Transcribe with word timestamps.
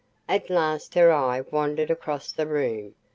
At 0.27 0.49
last 0.49 0.95
her 0.95 1.13
eye 1.13 1.41
wandered 1.51 1.91
across 1.91 2.31
the 2.31 2.47
room. 2.47 2.95